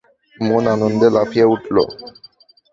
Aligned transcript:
মন 0.37 0.63
আনন্দে 0.73 1.07
লাফিয়ে 1.15 1.45
উঠল। 1.53 1.75